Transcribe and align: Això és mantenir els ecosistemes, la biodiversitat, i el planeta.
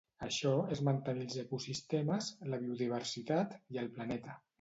Això 0.27 0.51
és 0.75 0.79
mantenir 0.87 1.25
els 1.27 1.35
ecosistemes, 1.41 2.29
la 2.53 2.59
biodiversitat, 2.63 3.55
i 3.77 3.81
el 3.83 3.93
planeta. 3.99 4.35